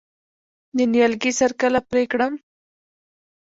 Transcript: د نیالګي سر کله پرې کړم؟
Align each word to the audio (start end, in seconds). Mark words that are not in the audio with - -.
د 0.75 0.77
نیالګي 0.91 1.31
سر 1.39 1.51
کله 1.61 1.79
پرې 1.89 2.03
کړم؟ 2.11 2.33